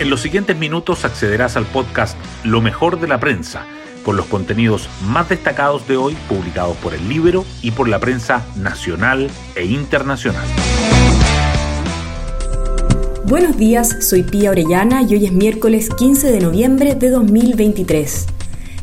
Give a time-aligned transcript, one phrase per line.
[0.00, 3.66] En los siguientes minutos accederás al podcast Lo mejor de la prensa,
[4.04, 8.46] con los contenidos más destacados de hoy publicados por el libro y por la prensa
[8.54, 10.46] nacional e internacional.
[13.24, 18.26] Buenos días, soy Pía Orellana y hoy es miércoles 15 de noviembre de 2023.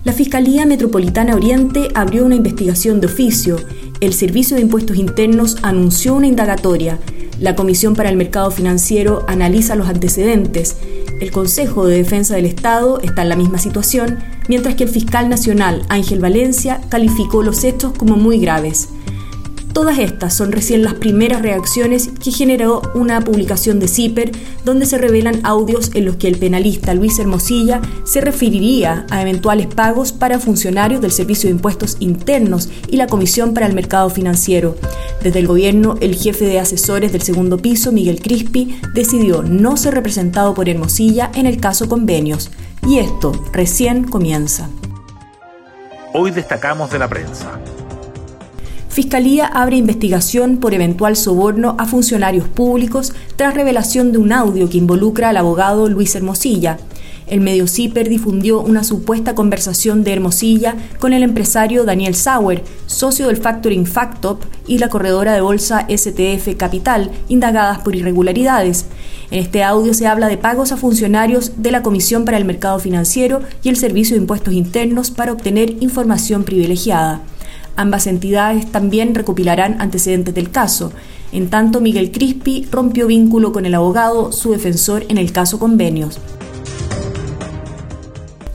[0.04, 3.56] La Fiscalía Metropolitana Oriente abrió una investigación de oficio.
[4.02, 7.00] El Servicio de Impuestos Internos anunció una indagatoria.
[7.40, 10.78] La Comisión para el Mercado Financiero analiza los antecedentes
[11.22, 14.20] el Consejo de Defensa del Estado está en la misma situación,
[14.50, 18.90] mientras que el fiscal nacional Ángel Valencia calificó los hechos como muy graves.
[19.76, 24.32] Todas estas son recién las primeras reacciones que generó una publicación de CIPER
[24.64, 29.68] donde se revelan audios en los que el penalista Luis Hermosilla se referiría a eventuales
[29.68, 34.78] pagos para funcionarios del Servicio de Impuestos Internos y la Comisión para el Mercado Financiero.
[35.22, 39.94] Desde el gobierno, el jefe de asesores del segundo piso, Miguel Crispi, decidió no ser
[39.94, 42.50] representado por Hermosilla en el caso convenios.
[42.88, 44.70] Y esto recién comienza.
[46.14, 47.60] Hoy destacamos de la prensa.
[48.96, 54.78] Fiscalía abre investigación por eventual soborno a funcionarios públicos tras revelación de un audio que
[54.78, 56.78] involucra al abogado Luis Hermosilla.
[57.28, 63.28] El medio CIPER difundió una supuesta conversación de Hermosilla con el empresario Daniel Sauer, socio
[63.28, 68.86] del factoring Factop y la corredora de bolsa STF Capital, indagadas por irregularidades.
[69.30, 72.80] En este audio se habla de pagos a funcionarios de la Comisión para el Mercado
[72.80, 77.20] Financiero y el Servicio de Impuestos Internos para obtener información privilegiada.
[77.76, 80.94] Ambas entidades también recopilarán antecedentes del caso.
[81.32, 86.20] En tanto, Miguel Crispi rompió vínculo con el abogado, su defensor en el caso Convenios.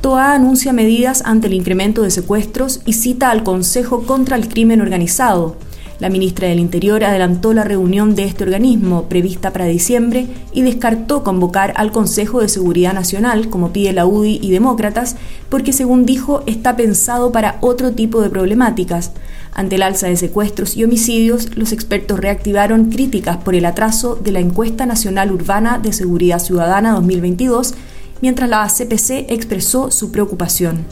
[0.01, 4.81] TOA anuncia medidas ante el incremento de secuestros y cita al Consejo contra el Crimen
[4.81, 5.57] Organizado.
[6.01, 11.23] La ministra del Interior adelantó la reunión de este organismo prevista para diciembre y descartó
[11.23, 15.17] convocar al Consejo de Seguridad Nacional, como pide la UDI y demócratas,
[15.51, 19.13] porque según dijo está pensado para otro tipo de problemáticas.
[19.53, 24.33] Ante el alza de secuestros y homicidios, los expertos reactivaron críticas por el atraso de
[24.33, 27.75] la Encuesta Nacional Urbana de Seguridad Ciudadana 2022,
[28.23, 30.87] mientras la CPC expresó su preocupación.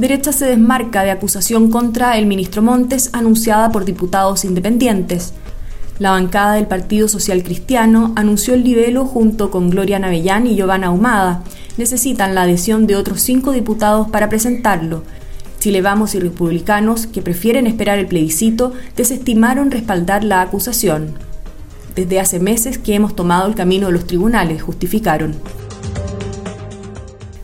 [0.00, 5.34] Derecha se desmarca de acusación contra el ministro Montes anunciada por diputados independientes.
[5.98, 10.86] La bancada del Partido Social Cristiano anunció el libelo junto con Gloria Navellán y Giovanna
[10.86, 11.44] Ahumada.
[11.76, 15.02] Necesitan la adhesión de otros cinco diputados para presentarlo.
[15.58, 21.12] Chile Vamos y republicanos, que prefieren esperar el plebiscito, desestimaron respaldar la acusación.
[21.94, 25.34] Desde hace meses que hemos tomado el camino de los tribunales, justificaron.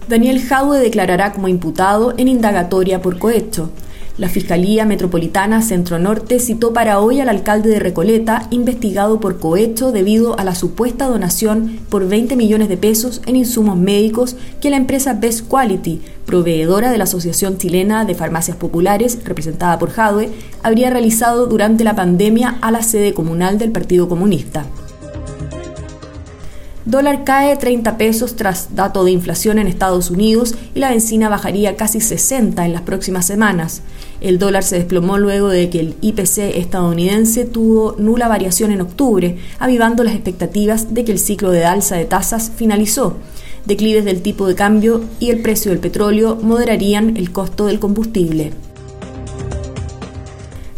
[0.09, 3.71] Daniel Jaue declarará como imputado en indagatoria por cohecho.
[4.19, 9.91] La Fiscalía Metropolitana Centro Norte citó para hoy al alcalde de Recoleta, investigado por cohecho
[9.91, 14.77] debido a la supuesta donación por 20 millones de pesos en insumos médicos que la
[14.77, 20.31] empresa Best Quality, proveedora de la Asociación Chilena de Farmacias Populares, representada por Jadwe,
[20.63, 24.67] habría realizado durante la pandemia a la sede comunal del Partido Comunista.
[26.87, 31.75] Dólar cae 30 pesos tras dato de inflación en Estados Unidos y la benzina bajaría
[31.75, 33.83] casi 60 en las próximas semanas.
[34.21, 39.37] El dólar se desplomó luego de que el IPC estadounidense tuvo nula variación en octubre,
[39.59, 43.17] avivando las expectativas de que el ciclo de alza de tasas finalizó.
[43.65, 48.53] Declives del tipo de cambio y el precio del petróleo moderarían el costo del combustible.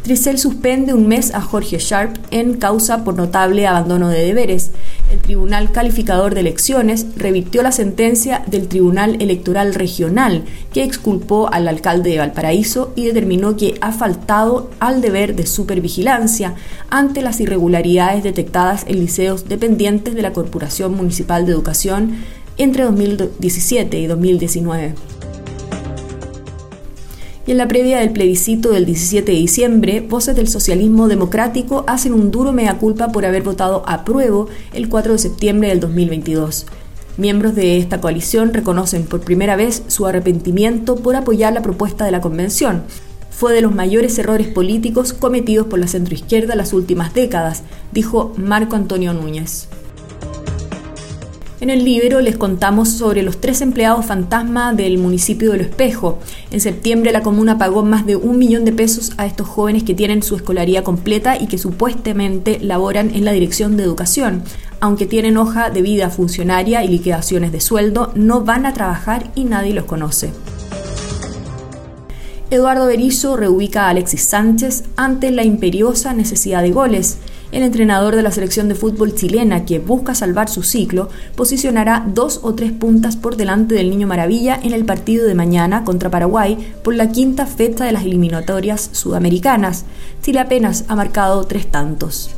[0.09, 4.71] Tricel suspende un mes a Jorge Sharp en causa por notable abandono de deberes
[5.11, 11.69] el Tribunal Calificador de Elecciones revirtió la sentencia del Tribunal Electoral Regional, que exculpó al
[11.69, 16.55] alcalde de Valparaíso y determinó que ha faltado al deber de supervigilancia
[16.91, 22.17] ante las irregularidades detectadas en liceos dependientes de la Corporación Municipal de Educación
[22.57, 24.95] entre 2017 y 2019
[27.49, 32.13] y en la previa del plebiscito del 17 de diciembre, voces del socialismo democrático hacen
[32.13, 34.45] un duro mea culpa por haber votado a prueba
[34.75, 36.67] el 4 de septiembre del 2022.
[37.17, 42.11] Miembros de esta coalición reconocen por primera vez su arrepentimiento por apoyar la propuesta de
[42.11, 42.83] la convención.
[43.31, 47.63] Fue de los mayores errores políticos cometidos por la centroizquierda las últimas décadas,
[47.93, 49.69] dijo Marco Antonio Núñez.
[51.61, 56.21] En el libro les contamos sobre los tres empleados fantasma del municipio de Lo Espejo.
[56.53, 59.95] En septiembre la comuna pagó más de un millón de pesos a estos jóvenes que
[59.95, 64.45] tienen su escolaría completa y que supuestamente laboran en la dirección de educación.
[64.79, 69.43] Aunque tienen hoja de vida funcionaria y liquidaciones de sueldo, no van a trabajar y
[69.43, 70.31] nadie los conoce.
[72.51, 77.19] Eduardo Berizzo reubica a Alexis Sánchez ante la imperiosa necesidad de goles.
[77.51, 82.41] El entrenador de la selección de fútbol chilena, que busca salvar su ciclo, posicionará dos
[82.43, 86.75] o tres puntas por delante del Niño Maravilla en el partido de mañana contra Paraguay
[86.85, 89.87] por la quinta fecha de las eliminatorias sudamericanas.
[90.23, 92.38] Chile apenas ha marcado tres tantos.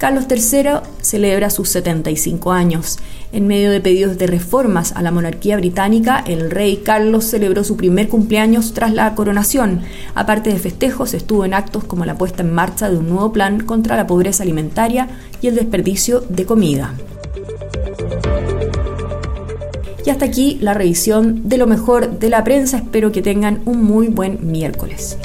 [0.00, 2.98] Carlos III celebra sus 75 años.
[3.32, 7.76] En medio de pedidos de reformas a la monarquía británica, el rey Carlos celebró su
[7.76, 9.82] primer cumpleaños tras la coronación.
[10.14, 13.60] Aparte de festejos, estuvo en actos como la puesta en marcha de un nuevo plan
[13.60, 15.06] contra la pobreza alimentaria
[15.42, 16.94] y el desperdicio de comida.
[20.06, 22.78] Y hasta aquí la revisión de lo mejor de la prensa.
[22.78, 25.18] Espero que tengan un muy buen miércoles.